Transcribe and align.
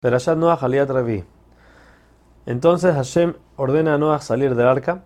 Perashat 0.00 0.38
Noah 0.38 0.58
Aliat 0.62 0.88
Revi. 0.88 1.24
Entonces 2.46 2.94
Hashem 2.94 3.34
ordena 3.56 3.94
a 3.94 3.98
Noah 3.98 4.22
salir 4.22 4.54
del 4.54 4.66
arca, 4.66 5.02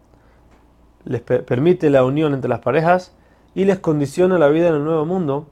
les 1.05 1.21
permite 1.21 1.91
la 1.91 2.05
unión 2.05 2.33
entre 2.33 2.49
las 2.49 2.61
parejas 2.61 3.13
y 3.57 3.65
les 3.65 3.81
condiciona 3.81 4.39
la 4.39 4.47
vida 4.47 4.69
en 4.69 4.77
el 4.77 4.85
nuevo 4.85 5.05
mundo 5.05 5.49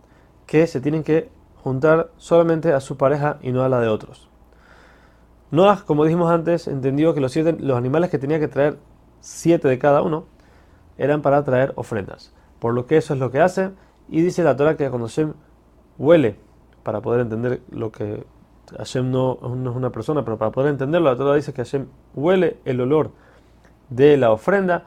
que 0.47 0.69
se 0.69 0.81
tienen 0.81 1.03
que 1.03 1.29
juntar 1.57 2.11
solamente 2.19 2.73
a 2.73 2.79
su 2.79 2.97
pareja 2.97 3.39
y 3.43 3.51
no 3.51 3.65
a 3.65 3.69
la 3.69 3.81
de 3.81 3.89
otros. 3.89 4.29
Noah, 5.51 5.83
como 5.87 6.05
dijimos 6.05 6.31
antes, 6.31 6.69
entendió 6.69 7.13
que 7.13 7.21
los, 7.21 7.33
siete, 7.33 7.57
los 7.59 7.77
animales 7.77 8.11
que 8.11 8.21
tenía 8.21 8.39
que 8.39 8.47
traer, 8.47 8.79
siete 9.19 9.67
de 9.67 9.77
cada 9.81 10.03
uno, 10.03 10.27
eran 10.99 11.21
para 11.21 11.43
traer 11.43 11.73
ofrendas. 11.75 12.33
Por 12.61 12.75
lo 12.75 12.87
que 12.87 12.97
eso 12.97 13.13
es 13.13 13.19
lo 13.19 13.33
que 13.33 13.41
hace. 13.41 13.73
Y 14.09 14.23
dice 14.23 14.45
la 14.45 14.57
Torah 14.57 14.77
que 14.77 14.89
cuando 14.89 15.09
Hashem 15.09 15.35
huele, 15.99 16.37
para 16.85 17.01
poder 17.01 17.23
entender 17.23 17.61
lo 17.71 17.91
que 17.91 18.25
Hashem 18.77 19.11
no, 19.11 19.39
no, 19.43 19.71
es 19.71 19.77
una 19.77 19.91
persona, 19.91 20.25
pero 20.25 20.39
para 20.39 20.51
poder 20.51 20.71
entenderlo, 20.71 21.11
la 21.11 21.17
Torah 21.17 21.35
dice 21.35 21.53
que 21.53 21.63
Hashem 21.63 21.87
huele 22.15 22.59
el 22.65 22.81
olor 22.81 23.11
de 23.91 24.17
la 24.17 24.33
ofrenda 24.33 24.87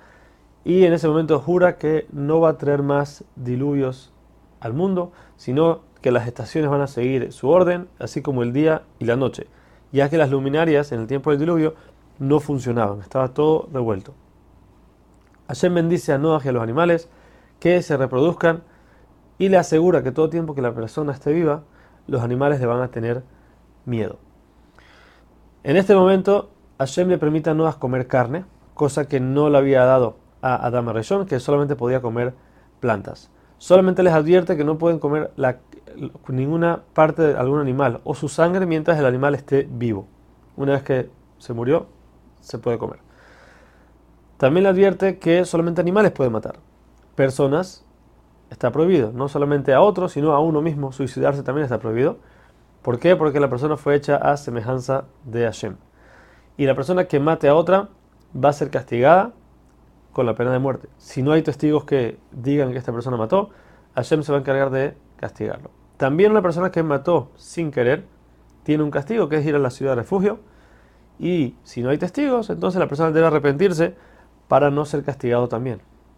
y 0.63 0.85
en 0.85 0.93
ese 0.93 1.07
momento 1.07 1.39
jura 1.39 1.77
que 1.77 2.07
no 2.11 2.39
va 2.39 2.49
a 2.49 2.57
traer 2.57 2.81
más 2.81 3.23
diluvios 3.35 4.11
al 4.59 4.73
mundo, 4.73 5.11
sino 5.37 5.81
que 6.01 6.11
las 6.11 6.27
estaciones 6.27 6.69
van 6.69 6.81
a 6.81 6.87
seguir 6.87 7.31
su 7.31 7.49
orden, 7.49 7.87
así 7.99 8.21
como 8.21 8.43
el 8.43 8.53
día 8.53 8.83
y 8.99 9.05
la 9.05 9.15
noche, 9.15 9.47
ya 9.91 10.09
que 10.09 10.17
las 10.17 10.31
luminarias 10.31 10.91
en 10.91 11.01
el 11.01 11.07
tiempo 11.07 11.29
del 11.29 11.39
diluvio 11.39 11.75
no 12.17 12.39
funcionaban, 12.39 13.01
estaba 13.01 13.33
todo 13.33 13.67
revuelto. 13.71 14.13
Hashem 15.47 15.75
bendice 15.75 16.13
a 16.13 16.17
Noah 16.17 16.41
y 16.43 16.47
a 16.47 16.51
los 16.51 16.63
animales 16.63 17.09
que 17.59 17.81
se 17.81 17.95
reproduzcan 17.97 18.63
y 19.37 19.49
le 19.49 19.57
asegura 19.57 20.01
que 20.01 20.11
todo 20.11 20.29
tiempo 20.29 20.55
que 20.55 20.61
la 20.61 20.73
persona 20.73 21.11
esté 21.11 21.33
viva, 21.33 21.63
los 22.07 22.21
animales 22.21 22.59
le 22.59 22.65
van 22.65 22.81
a 22.81 22.89
tener 22.89 23.23
miedo. 23.85 24.17
En 25.63 25.77
este 25.77 25.95
momento, 25.95 26.49
Hashem 26.77 27.09
le 27.09 27.17
permite 27.17 27.49
a 27.49 27.53
Noah 27.53 27.79
comer 27.79 28.07
carne, 28.07 28.45
cosa 28.73 29.07
que 29.07 29.19
no 29.19 29.49
le 29.49 29.57
había 29.57 29.83
dado 29.85 30.17
a 30.41 30.65
Adam 30.65 30.89
Rishon, 30.89 31.25
que 31.25 31.39
solamente 31.39 31.75
podía 31.75 32.01
comer 32.01 32.33
plantas. 32.79 33.31
Solamente 33.57 34.03
les 34.03 34.13
advierte 34.13 34.57
que 34.57 34.63
no 34.63 34.77
pueden 34.77 34.99
comer 34.99 35.31
ninguna 36.27 36.83
parte 36.93 37.21
de 37.21 37.37
algún 37.37 37.59
animal 37.59 38.01
o 38.03 38.13
su 38.13 38.27
sangre 38.27 38.65
mientras 38.65 38.99
el 38.99 39.05
animal 39.05 39.33
esté 39.33 39.67
vivo. 39.69 40.07
Una 40.57 40.73
vez 40.73 40.83
que 40.83 41.09
se 41.37 41.53
murió, 41.53 41.87
se 42.41 42.59
puede 42.59 42.77
comer. 42.77 42.99
También 44.37 44.63
le 44.63 44.69
advierte 44.69 45.17
que 45.17 45.45
solamente 45.45 45.81
animales 45.81 46.11
pueden 46.11 46.33
matar. 46.33 46.57
Personas 47.15 47.85
está 48.49 48.71
prohibido. 48.71 49.11
No 49.13 49.29
solamente 49.29 49.73
a 49.73 49.81
otros, 49.81 50.11
sino 50.11 50.33
a 50.33 50.39
uno 50.39 50.61
mismo. 50.61 50.91
Suicidarse 50.91 51.41
también 51.43 51.63
está 51.63 51.79
prohibido. 51.79 52.19
¿Por 52.85 52.99
qué? 52.99 53.15
Porque 53.15 53.39
la 53.39 53.49
persona 53.49 53.77
fue 53.77 53.95
hecha 53.95 54.15
a 54.15 54.37
semejanza 54.37 55.05
de 55.23 55.45
Hashem. 55.45 55.77
Y 56.55 56.67
la 56.67 56.75
persona 56.75 57.05
que 57.05 57.19
mate 57.19 57.47
a 57.47 57.55
otra 57.55 57.89
va 58.35 58.49
a 58.49 58.53
ser 58.53 58.69
castigada 58.69 59.33
con 60.13 60.27
la 60.27 60.35
pena 60.35 60.51
de 60.51 60.59
muerte. 60.59 60.87
Si 60.99 61.23
no 61.23 61.31
hay 61.31 61.41
testigos 61.41 61.85
que 61.85 62.19
digan 62.31 62.71
que 62.71 62.77
esta 62.77 62.93
persona 62.93 63.17
mató, 63.17 63.49
Hashem 63.95 64.21
se 64.21 64.31
va 64.31 64.37
a 64.37 64.41
encargar 64.41 64.69
de 64.69 64.95
castigarlo. 65.15 65.71
También 65.97 66.29
una 66.29 66.43
persona 66.43 66.69
que 66.69 66.83
mató 66.83 67.31
sin 67.37 67.71
querer 67.71 68.05
tiene 68.61 68.83
un 68.83 68.91
castigo 68.91 69.29
que 69.29 69.37
es 69.37 69.45
ir 69.47 69.55
a 69.55 69.59
la 69.59 69.71
ciudad 69.71 69.93
de 69.93 70.03
refugio. 70.03 70.37
Y 71.17 71.55
si 71.63 71.81
no 71.81 71.89
hay 71.89 71.97
testigos, 71.97 72.51
entonces 72.51 72.79
la 72.79 72.87
persona 72.87 73.09
debe 73.09 73.25
arrepentirse 73.25 73.95
para 74.47 74.69
no 74.69 74.85
ser 74.85 75.03
castigado 75.03 75.47
también. 75.47 75.81